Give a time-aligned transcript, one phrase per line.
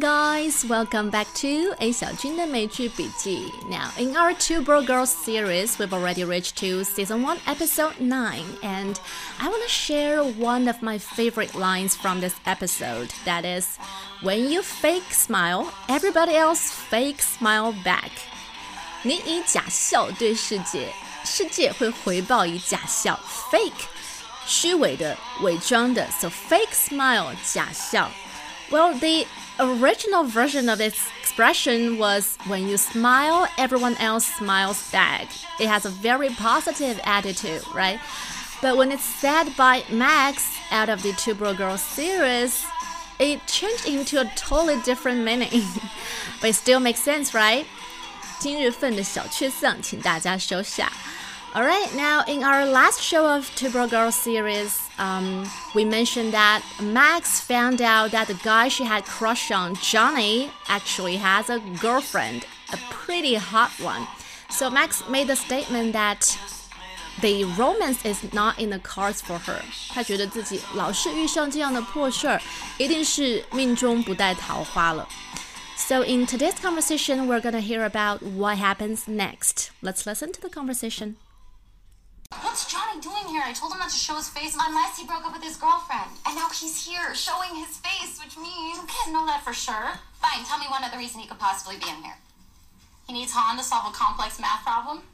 [0.00, 3.52] Guys, welcome back to A 小军的美剧笔记.
[3.68, 8.44] Now, in our Two Broke Girls series, we've already reached to season 1, episode 9,
[8.62, 8.94] and
[9.40, 13.08] I want to share one of my favorite lines from this episode.
[13.24, 13.76] That is,
[14.22, 18.12] when you fake smile, everybody else fake smile back.
[19.02, 20.92] 你以假笑对世界，
[21.24, 23.18] 世界会回报以假笑
[23.50, 23.88] （fake），
[24.46, 28.08] 虚伪的、伪装的，so fake smile 假笑。
[28.70, 29.26] well, the
[29.58, 35.28] original version of this expression was when you smile, everyone else smiles back.
[35.58, 37.98] It has a very positive attitude, right?
[38.60, 42.64] But when it's said by Max out of the Two Broke Girls series,
[43.18, 45.62] it changed into a totally different meaning.
[46.40, 47.66] but it still makes sense, right?
[48.40, 50.92] 今日份的小确丧，请大家收下。
[51.56, 57.40] Alright, now in our last show of Two Broke Girl series, um, we mentioned that Max
[57.40, 62.76] found out that the guy she had crush on, Johnny, actually has a girlfriend, a
[62.90, 64.06] pretty hot one.
[64.50, 66.38] So Max made the statement that
[67.22, 69.62] the romance is not in the cards for her。
[69.88, 72.40] 她觉得自己老是遇上这样的破事儿，
[72.76, 75.08] 一定是命中不带桃花了。
[75.76, 79.70] So in today's conversation, we're gonna hear about what happens next.
[79.80, 81.16] Let's listen to the conversation.
[82.58, 83.46] What's Johnny doing here?
[83.46, 86.10] I told him not to show his face unless he broke up with his girlfriend.
[86.26, 88.82] And now he's here showing his face, which means.
[88.82, 89.94] You can't know that for sure.
[90.18, 92.18] Fine, tell me one other reason he could possibly be in here.
[93.06, 95.06] He needs Han to solve a complex math problem?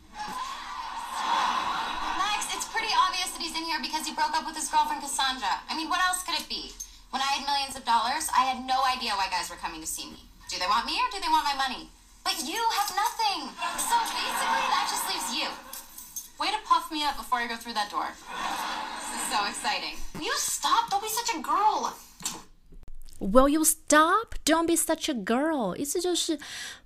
[2.16, 5.04] Max, it's pretty obvious that he's in here because he broke up with his girlfriend
[5.04, 5.60] Cassandra.
[5.68, 6.72] I mean, what else could it be?
[7.12, 9.90] When I had millions of dollars, I had no idea why guys were coming to
[9.90, 10.24] see me.
[10.48, 11.92] Do they want me or do they want my money?
[12.24, 13.52] But you have nothing.
[13.76, 15.73] So basically, that just leaves you.
[16.39, 18.07] Way to puff me up before I go through that door.
[18.07, 19.97] This is so exciting.
[20.15, 20.89] Will you stop?
[20.89, 21.93] Don't be such a girl.
[23.19, 24.35] Will you stop?
[24.45, 25.75] Don't be such a girl.
[25.75, 26.39] 意思就是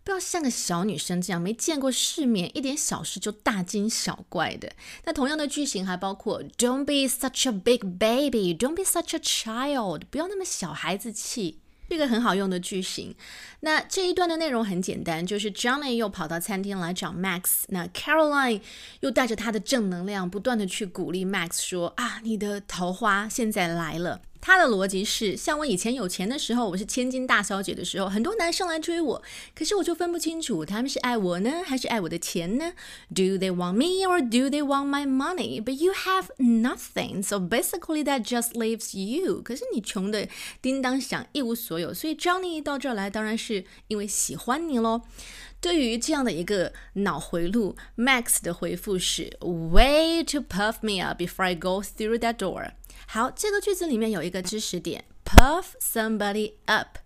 [0.03, 4.71] 不要像个小女生这样，没见过世面，一点小事就大惊小怪的。
[5.03, 8.57] 那同样的句型还包括 Don't be such a big baby.
[8.57, 10.05] Don't be such a child.
[10.09, 11.59] 不要那么小孩子气。
[11.88, 13.14] 这个很好用的句型。
[13.60, 18.60] 那这一段的内容很简单，就是 Johnny 又跑到餐厅来找 Max，那 Caroline
[19.00, 24.20] 又带着她的正能量，不断的去鼓励 Max 说啊，你的桃花现在来了。
[24.40, 29.22] 他的逻辑是，像我以前有钱的时候，我是千金大小姐的时候，很多男生来追我，
[29.54, 32.72] 可是我就分不清楚他们是爱我呢，还是爱我的钱呢
[33.08, 35.62] ？Do they want me or do they want my money?
[35.62, 39.42] But you have nothing, so basically that just leaves you.
[39.42, 40.28] 可是你穷的
[40.62, 45.02] 叮当响，一无所有，所以 Johnny 到这儿来，当然是因为喜欢你喽。
[45.60, 52.74] 对于这样的一个脑回路，Max 的回复是 Way to puff me up before I go through that door。
[53.10, 56.98] 好，这个句子里面有一个知识点，puff somebody up。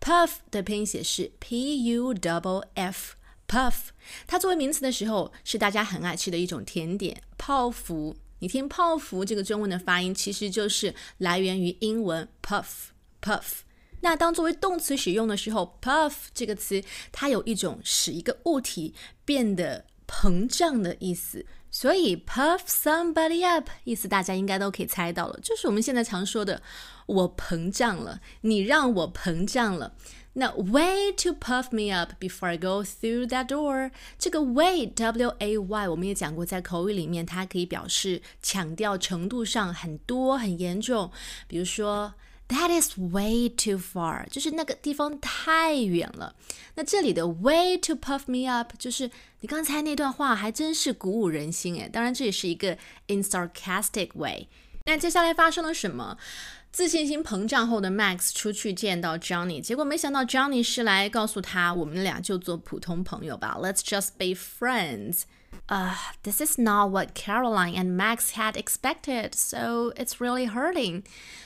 [0.00, 3.16] puff 的拼写是 p u double f。
[3.46, 3.88] puff
[4.26, 8.16] 它作为名词的时候是大家很爱吃的一种甜点，泡芙。
[8.38, 12.64] 你听泡芙这个中文的发音，其实就是来源于英文 puff
[13.20, 13.60] puff。
[14.00, 18.94] 那当作为动词使用的时候，puff 这个词它有一种使一个物体
[19.26, 21.44] 变得膨胀的意思。
[21.72, 26.62] 所以 puff somebody up 意思大家应该都可以猜到了，就是我们现在常说的
[27.06, 29.94] “我膨胀了”，你让我膨胀了。
[30.34, 35.88] 那 way to puff me up before I go through that door，这个 way w a y
[35.88, 41.10] 我们也讲过，在口语里面它可以表示强调程度上很多很严重，
[41.48, 42.14] 比如说。
[42.52, 46.34] That is way too far，就是那个地方太远了。
[46.74, 51.88] 那这里的 way to puff me up，就是你刚才那段话还真是鼓舞人心诶。
[51.88, 52.76] 当然这也是一个
[53.06, 54.48] in sarcastic way。
[54.84, 56.18] 那接下来发生了什么？
[56.70, 65.22] 自信心膨胀后的 Max 出去见到 Johnny，结果没想到 Johnny 是来告诉他，我们俩就做普通朋友吧，Let's just be friends。
[65.69, 71.03] uh, this is not what Caroline and Max had expected, so it's really hurting.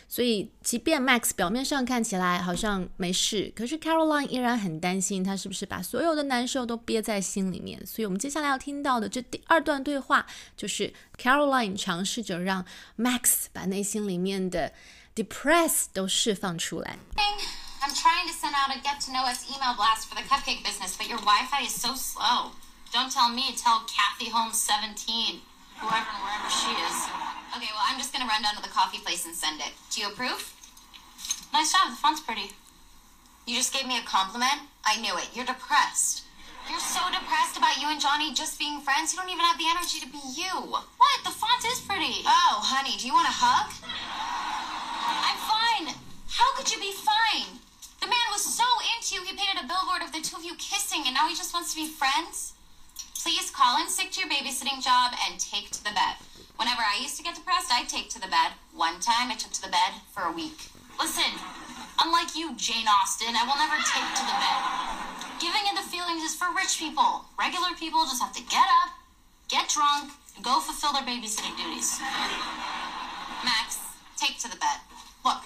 [0.07, 7.83] 所以，即便 Max 表面上看起来好像没事，可是 Caroline 依然很担心他是不是把所有的难受都憋在心里面。
[7.85, 10.25] 所以我们接下来要听到的这第二段对话，
[10.57, 12.65] 就是 Caroline 尝试着让
[12.97, 14.73] Max 把内心里面的
[15.15, 16.97] depress 都释放出来。
[17.83, 20.95] I'm trying to send out a get to know us email blast for the cupcake business,
[20.97, 22.51] but your Wi-Fi is so slow.
[22.92, 25.40] Don't tell me, tell Kathy Holmes 17,
[25.78, 26.96] whoever and wherever she is.
[27.56, 29.72] Okay, well, I'm just gonna run down to the coffee place and send it.
[29.90, 30.52] Do you approve?
[31.52, 32.52] Nice job, the font's pretty.
[33.46, 34.66] You just gave me a compliment?
[34.84, 35.30] I knew it.
[35.34, 36.24] You're depressed.
[36.68, 39.70] You're so depressed about you and Johnny just being friends, you don't even have the
[39.70, 40.50] energy to be you.
[40.66, 41.16] What?
[41.22, 42.26] The font is pretty.
[42.26, 43.70] Oh, honey, do you want a hug?
[45.22, 45.94] I'm fine.
[46.26, 47.62] How could you be fine?
[48.00, 50.58] The man was so into you, he painted a billboard of the two of you
[50.58, 52.55] kissing, and now he just wants to be friends?
[53.26, 56.14] Please call in sick to your babysitting job and take to the bed.
[56.62, 58.54] Whenever I used to get depressed, I'd take to the bed.
[58.70, 60.70] One time, I took to the bed for a week.
[60.94, 61.26] Listen,
[61.98, 64.62] unlike you, Jane Austen, I will never take to the bed.
[65.42, 67.26] Giving in the feelings is for rich people.
[67.34, 68.94] Regular people just have to get up,
[69.50, 71.98] get drunk, and go fulfill their babysitting duties.
[73.42, 73.82] Max,
[74.14, 74.78] take to the bed.
[75.26, 75.42] Look,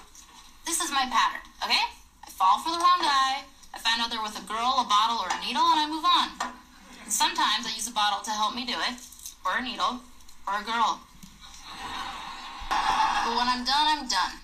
[0.69, 1.89] this is my pattern, okay?
[2.21, 5.25] I fall for the wrong guy, I find out they're with a girl, a bottle,
[5.25, 6.60] or a needle, and I move on.
[7.11, 9.01] Sometimes I use a bottle to help me do it,
[9.45, 10.01] or a needle,
[10.47, 11.01] or a girl.
[12.69, 14.39] But when I'm done, I'm done.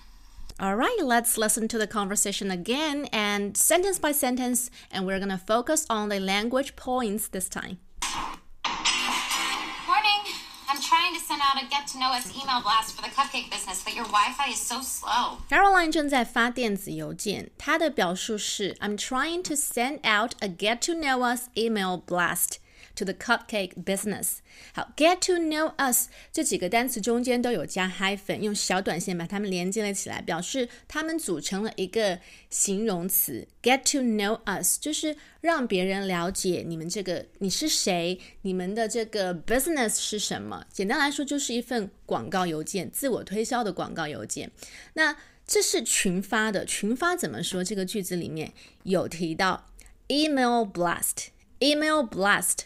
[0.59, 5.39] All right, let's listen to the conversation again and sentence by sentence, and we're gonna
[5.39, 7.79] focus on the language points this time.
[11.56, 14.34] out a get to know us email blast for the cupcake business, but your Wi
[14.36, 15.38] Fi is so slow.
[15.50, 22.58] Caroline 正在发电子邮件，她的表述是 "I'm trying to send out a get to know us email blast."
[22.97, 24.39] To the cupcake business，
[24.73, 33.47] 好，get to know us 这几个单词中间都有加 hyphen，用小短线把它们连接了起来，表示它们组成了一个形容词。
[33.63, 40.65] Get to know us 就是让别人了解你们这个你是谁，你们的这个 business 是什么。
[40.73, 44.51] 简单来说，就是一份广告邮件，自我推销的广告邮件。
[44.95, 45.15] 那
[45.47, 47.63] 这是群发的，群发怎么说？
[47.63, 48.55] 这个句子里面
[48.85, 49.69] 有提到
[50.07, 52.61] email blast，email blast。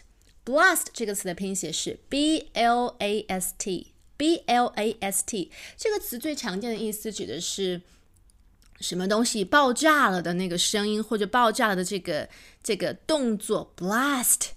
[0.45, 7.81] Blast 这个词的拼写是 b l a s t，b l a s t 这个词最常见的意思指的是
[8.79, 12.27] 什么东西爆炸了的那个声音，或者爆炸了的这个
[12.63, 14.49] 这个动作 blast。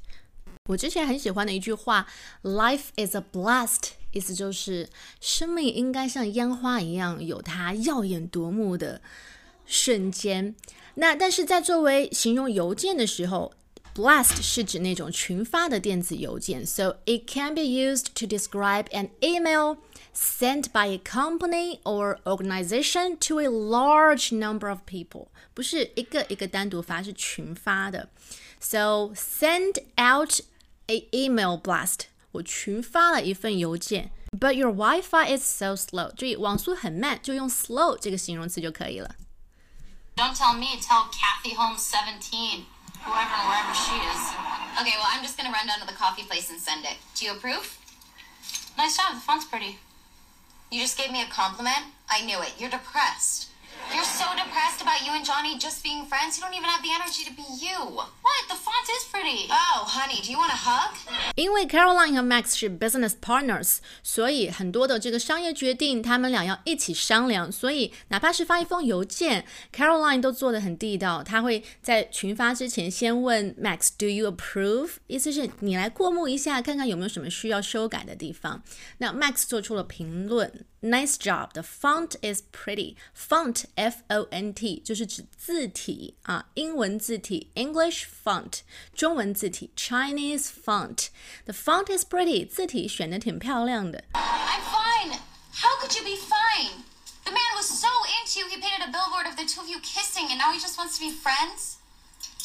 [0.67, 2.07] 我之前很喜欢的一句话
[2.43, 4.89] ，Life is a blast，意思就是
[5.21, 9.03] 生命应该像烟花一样，有它耀眼夺目的
[9.67, 10.55] 瞬间。
[10.95, 13.53] 那但是在作为形容邮件的时候
[13.96, 19.78] ，Blast 是指那种群发的电子邮件，so it can be used to describe an email
[20.14, 25.28] sent by a company or organization to a large number of people。
[25.54, 28.10] 不是一个一个单独发，是群发的。
[28.60, 30.40] So send out
[30.88, 32.02] a email blast。
[32.32, 36.14] 我群发了一份邮件，but your Wi-Fi is so slow。
[36.14, 39.16] 注意网速很慢，就用 slow 这个形容词就可以了。
[40.16, 42.66] Don't tell me, tell Kathy Holmes 17
[43.05, 44.23] whoever and wherever she is.
[44.81, 46.97] Okay, well, I'm just gonna run down to the coffee place and send it.
[47.15, 47.79] Do you approve?
[48.77, 49.15] Nice job.
[49.15, 49.79] The font's pretty.
[50.73, 51.95] You just gave me a compliment?
[52.11, 52.55] I knew it.
[52.59, 53.55] You're depressed.
[53.95, 56.95] You're so depressed about you and Johnny just being friends, you don't even have the
[56.95, 57.79] energy to be you.
[57.79, 58.43] What?
[58.49, 58.55] The
[58.89, 59.49] is pretty.
[59.51, 60.95] Oh, honey, do you want a hug?
[61.37, 67.51] 因为 Caroline 和 Max 是 business partners，所以很多的这个商业决定他们俩要一起商量。
[67.51, 71.23] 所以哪怕是发一封邮件，Caroline 都做得很地道。
[71.23, 74.91] 他会在群发之前先问 Max，Do you approve？
[75.07, 78.63] 意思是你来过目一下，看看有没有什么需要修改的地方。
[78.99, 80.67] 那 Max 做出了评论。
[80.83, 81.49] Nice job.
[81.55, 82.97] The font is pretty.
[83.17, 88.59] Font, F-O-N-T，就是指字体啊，英文字体，English font，
[88.96, 91.08] 中文字体，Chinese font.
[91.46, 92.48] The font is pretty.
[92.48, 94.04] 字体选的挺漂亮的。
[94.14, 95.20] I'm fine.
[95.54, 96.84] How could you be fine?
[97.26, 97.88] The man was so
[98.22, 100.60] into you, he painted a billboard of the two of you kissing, and now he
[100.60, 101.78] just wants to be friends?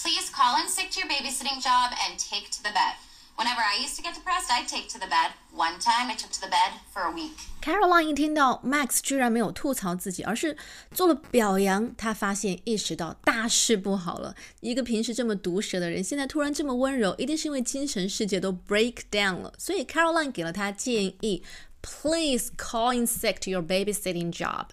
[0.03, 2.97] Please call in sick to your babysitting job and take to the bed.
[3.40, 5.32] Whenever I used to get depressed, I'd take to the bed.
[5.56, 7.38] One time, I took to the bed for a week.
[7.62, 10.58] Caroline 一听到 Max 居然没有吐槽自己，而是
[10.92, 14.36] 做了表扬，她发现意识到大事不好了。
[14.60, 19.54] 一个平时这么毒舌的人，现在突然这么温柔，一定是因为精神世界都 break down 了。
[19.58, 21.42] 所以 Caroline 给了她建议
[21.82, 24.66] ：Please call in sick to your babysitting job.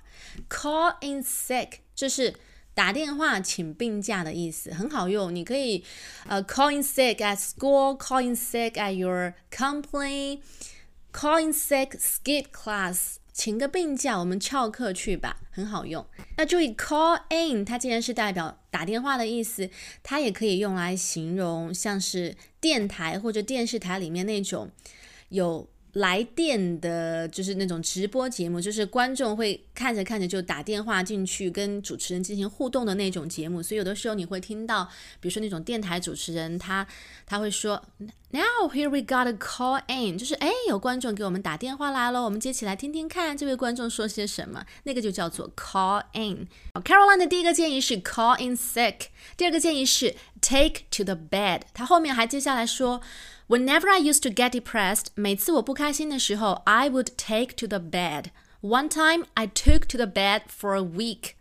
[0.51, 2.35] Call in sick 就是
[2.77, 5.83] 打电话请病假的意思很好用，你可以
[6.27, 10.41] 呃 call in sick at school, call in sick at your company,
[11.11, 16.07] call in sick skip class，请个病假，我们翘课去吧，很好用。
[16.37, 19.71] 那注意 call in，它既然是代表打电话的意思，
[20.03, 24.71] 它也可以用来形容像是电台或者电视台里面那种
[25.31, 25.67] 有。
[25.97, 34.85] 来电的就是那种直播节目，就是观众会看着看着就打电话进去跟主持人进行互动的那种节目，所以有的时候你会听到，
[35.21, 36.87] 比如说那种电台主持人他
[37.25, 37.83] 他会说
[38.31, 46.47] ，Now here we got a call in，就是哎有观众给我们打电话来了，我们接起来听听看这位观众说些什么，那个就叫做 call in。
[46.85, 49.07] Caroline 的第一个建议是 call in sick，
[49.39, 53.01] 第二个建议是 take to the bed，他后面还接下来说。
[53.48, 58.26] Whenever I used to get depressed，每次我不开心的时候，I would take to the bed.
[58.62, 61.32] One time I took to the bed for a week.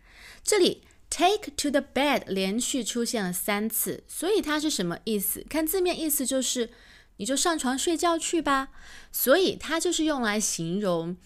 [0.43, 5.45] 这里 Take to the bed 连续出现了三次，所以它是什么意思？
[5.49, 6.69] 看字面意思就是
[7.17, 8.69] 你就上床睡觉去吧。
[9.11, 11.17] 所以它就是用来形容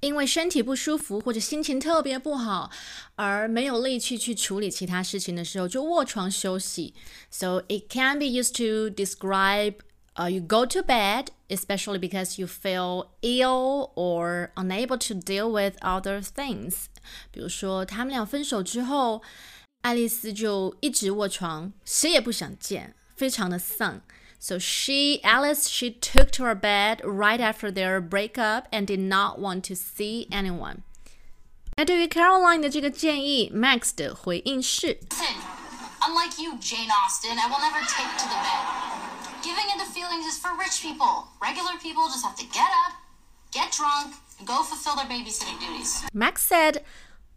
[0.00, 2.70] 因为身体不舒服或者心情特别不好
[3.16, 6.94] 而没有力气去处理其他事情的时候，就卧床休息。
[7.30, 9.74] So it can be used to describe
[10.18, 15.76] uh, you go to bed, especially because you feel ill or unable to deal with
[15.80, 16.86] other things.
[17.30, 19.22] 比如说，他们俩分手之后，
[19.82, 24.00] 爱丽丝就一直卧床，谁也不想见，非常的丧。
[24.38, 29.62] So she, Alice, she took to her bed right after their breakup and did not want
[29.68, 30.82] to see anyone.
[31.76, 35.34] 那对于 Caroline 的这个建议，Max 的回应是 Listen,
[36.02, 38.97] unlike you, Jane Austen, I will never take to the bed.
[39.42, 41.28] Giving into feelings is for rich people.
[41.40, 42.94] Regular people just have to get up,
[43.52, 46.02] get drunk, and go fulfill their babysitting duties.
[46.12, 46.82] Max said.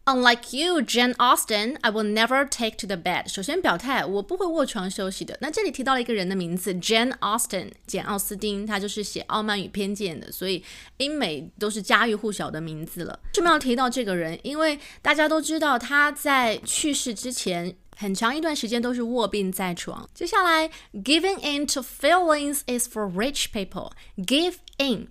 [0.09, 3.27] Unlike you, Jane Austen, I will never take to the bed.
[3.27, 5.37] 首先表态，我不会卧床休息的。
[5.41, 10.63] 那这里提到了一个人的名字，Jane Austen，简·奥斯汀，他就是写《傲慢与偏见》的，所以
[10.95, 13.19] 英美都是家喻户晓的名字了。
[13.21, 14.39] 为什么要提到这个人？
[14.43, 20.08] 因为大家都知道他在去世之前 很长一段时间都是卧病在床。
[20.14, 23.92] 接下来，Giving in to feelings is for rich people.
[24.16, 25.08] Give in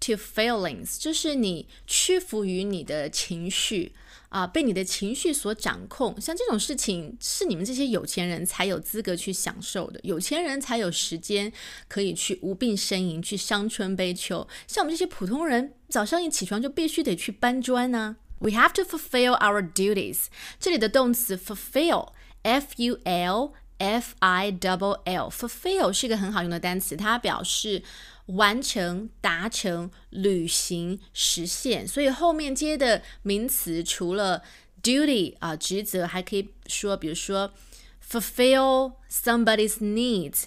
[0.00, 3.94] to feelings 就是你屈服于你的情绪。
[4.30, 11.52] 啊，被你的情绪所掌控，像这种事情是你们这些有钱人才有资格去享受的，有钱人才有时间
[11.86, 14.48] 可以去无病呻吟，去伤春悲秋。
[14.66, 18.16] 像我们这些普通人，早上一起床就必须得去搬砖呢。
[18.38, 20.28] We have to fulfill our duties。
[20.58, 22.08] 这里的动词 fulfill
[22.42, 27.82] F U L F I double L fulfill 是一个很好用的单词，它表示。
[28.26, 34.44] 完成、达成、履行、实现，所以后面接的名词除了
[34.80, 37.52] duty 啊职责，还可以说，比如说
[38.08, 40.44] fulfill somebody's needs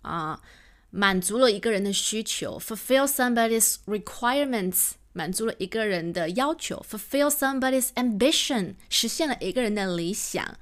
[0.00, 0.40] 啊，
[0.90, 10.56] 满足了一个人的需求；fulfill somebody's requirements 满足了一个人的要求；fulfill somebody's ambition 实现了一个人的理想，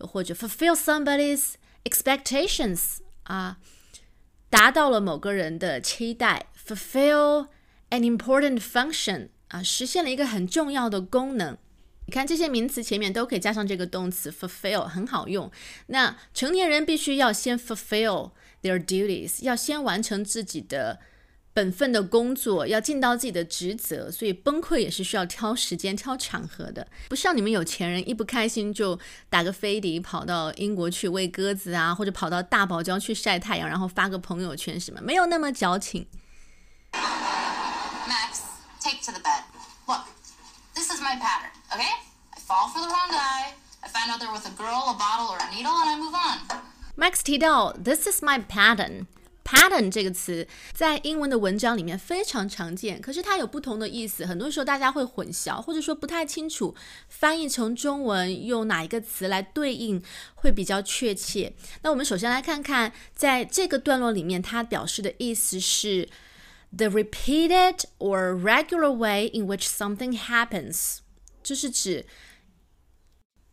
[0.00, 1.54] 或者 fulfill somebody's
[1.84, 3.58] expectations 啊。
[4.48, 7.46] 达到了某个人的期待，fulfill
[7.90, 11.56] an important function 啊，实现了一个很重要的功能。
[12.06, 15.50] 你看这些名词前面都可以加上这个动词 fulfill，很好用。
[15.86, 20.98] 那成年人必须要先 fulfill their duties，要先完成自己的。
[21.52, 26.86] 本分的工作要尽到自己的职责，所以崩溃也是需要挑时间、挑场合的。
[27.08, 36.06] 不像你们有钱人，一不开心就打个飞的跑到英国去喂鸽子啊，或者跑到大堡礁去晒太阳，然后发个朋友圈什么，没有那么矫情。
[36.92, 38.42] Max,
[38.80, 39.42] take to the bed.
[39.86, 40.04] Look,
[40.74, 41.90] this is my pattern, okay?
[42.30, 43.54] I fall for the wrong guy.
[43.82, 46.14] I find out they're with a girl, a bottle, or a needle, and I move
[46.14, 46.38] on.
[46.96, 49.06] Max 提到，This is my pattern.
[49.50, 56.72] Pattern 这个词在英文的文章里面非常常见，可是它有不同的意思，很多时候大家会混淆，或者说不太清楚
[57.08, 60.00] 翻译成中文用哪一个词来对应
[60.36, 61.52] 会比较确切。
[61.82, 66.08] 那我们首先来看看，在这个段落里面，它表示的意思是
[66.76, 70.98] the repeated or regular way in which something happens，
[71.42, 72.06] 就是指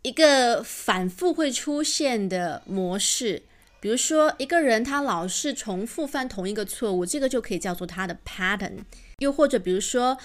[0.03, 3.41] 一个反复会出现的模式。
[3.87, 8.79] 比如说，一个人他老是重复犯同一个错误，这个就可以叫做他的 pattern。
[9.19, 10.17] 又或者，比如说，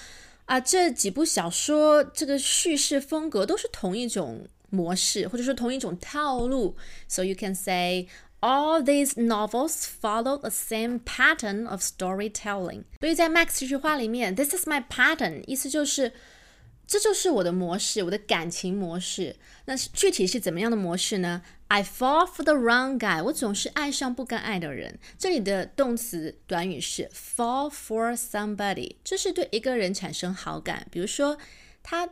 [0.46, 6.76] 啊，这几部小说这个叙事风格都是同一种模式，或者说同一种套路。
[7.06, 8.08] So you can say
[8.40, 12.82] all these novels follow the same pattern of storytelling。
[12.98, 16.12] 所以在 Max 这句话里面，This is my pattern，意思就是。
[16.86, 19.36] 这就是我的模式，我的感情模式。
[19.64, 24.98] 那具体是怎么样的模式呢？I fall for the wrong guy，我总是爱上不该爱的人。
[25.18, 30.86] 这里的动词短语是 fall for somebody，这是对一个人产生好感。
[30.90, 31.38] 比如说，
[31.82, 32.08] 他。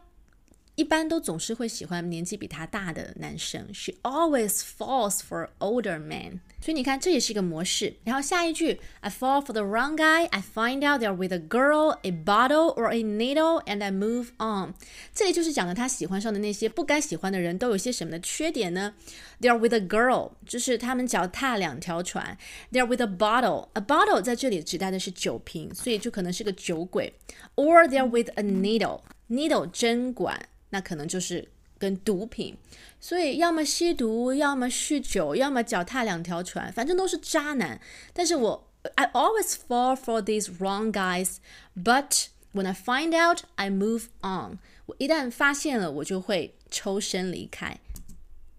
[0.76, 3.68] 一般都总是会喜欢年纪比她大的男生。
[3.74, 6.40] She always falls for older men。
[6.62, 7.96] 所以你看，这也是一个模式。
[8.04, 10.26] 然后下一句，I fall for the wrong guy.
[10.28, 14.28] I find out they're with a girl, a bottle, or a needle, and I move
[14.38, 14.74] on。
[15.14, 18.94] 这里就是讲了他喜欢上的那些不该喜欢的人都有些什么的缺点呢
[19.40, 22.36] ？They're with a girl，就是他们脚踏两条船。
[22.70, 23.68] They're with a bottle。
[23.72, 27.14] A bottle 在这里指代的是酒瓶，所以就可能是个酒鬼。
[27.56, 29.00] Or they're with a needle。
[29.29, 30.49] needle 针管。
[30.69, 32.57] 那可能就是跟毒品，
[32.99, 37.79] 所以要么吸毒，要么酗酒，要么脚踏两条船，反正都是渣男。
[38.13, 41.37] 但是我 I always fall for these wrong guys,
[41.75, 44.59] but when I find out, I move on。
[44.87, 47.79] 我一旦发现了，我就会抽身离开。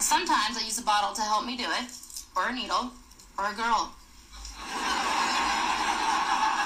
[0.01, 1.91] Sometimes I use a bottle to help me do it,
[2.35, 2.91] or a needle,
[3.37, 3.91] or a girl.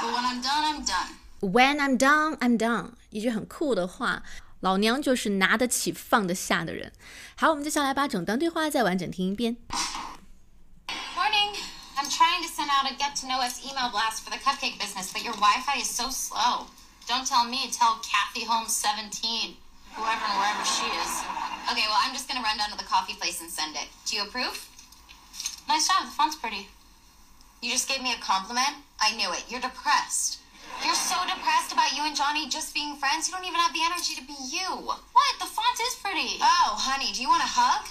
[0.00, 1.16] But when I'm done, I'm done.
[1.44, 4.22] When I'm done, I'm done，一句很酷的话。
[4.60, 6.92] 老娘就是拿得起放得下的人。
[7.34, 9.56] 好，我们接下来把整段对话再完整听一遍。
[11.16, 11.56] Morning.
[11.96, 14.78] I'm trying to send out a get to know us email blast for the cupcake
[14.78, 16.66] business, but your Wi Fi is so slow.
[17.08, 19.56] Don't tell me, tell Kathy Holmes 17,
[19.96, 21.12] whoever and wherever she is.
[21.72, 23.88] Okay, well, I'm just gonna run down to the coffee place and send it.
[24.06, 24.68] Do you approve?
[25.68, 26.68] Nice job, the font's pretty.
[27.60, 28.84] You just gave me a compliment?
[29.00, 29.44] I knew it.
[29.48, 30.38] You're depressed.
[30.83, 33.83] You're so depressed about you and Johnny just being friends, you don't even have the
[33.83, 34.69] energy to be you.
[34.85, 35.33] What?
[35.39, 36.37] The font is pretty.
[36.41, 37.83] Oh, honey, do you want a hug?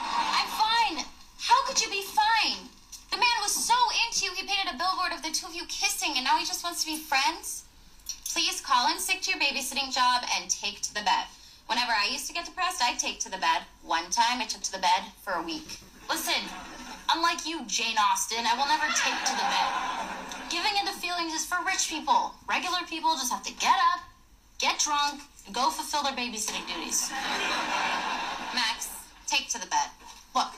[0.00, 1.04] I'm fine.
[1.40, 2.68] How could you be fine?
[3.10, 3.74] The man was so
[4.06, 6.46] into you, he painted a billboard of the two of you kissing, and now he
[6.46, 7.64] just wants to be friends?
[8.32, 11.26] Please call in sick to your babysitting job and take to the bed.
[11.66, 13.62] Whenever I used to get depressed, I'd take to the bed.
[13.82, 15.78] One time, I took to the bed for a week.
[16.08, 16.42] Listen,
[17.14, 20.09] unlike you, Jane Austen, I will never take to the bed.
[20.50, 22.34] Giving into feelings is for rich people.
[22.48, 24.02] Regular people just have to get up,
[24.58, 27.08] get drunk, and go fulfill their babysitting duties.
[28.52, 28.90] Max,
[29.28, 29.88] take to the bed.
[30.34, 30.50] Look,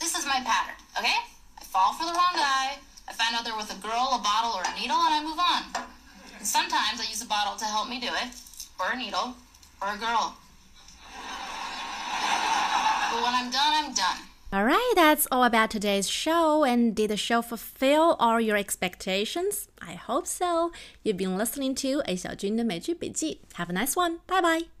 [0.00, 1.20] this is my pattern, okay?
[1.60, 2.78] I fall for the wrong guy.
[3.06, 5.38] I find out they're with a girl, a bottle, or a needle, and I move
[5.38, 5.84] on.
[6.38, 8.32] And sometimes I use a bottle to help me do it,
[8.80, 9.36] or a needle,
[9.82, 10.36] or a girl.
[13.12, 14.27] But when I'm done, I'm done.
[14.53, 16.63] Alright, that's all about today's show.
[16.63, 19.67] And did the show fulfill all your expectations?
[19.81, 20.71] I hope so.
[21.03, 23.39] You've been listening to A 小军的美剧笔记.
[23.55, 24.19] Have a nice one.
[24.27, 24.76] Bye bye.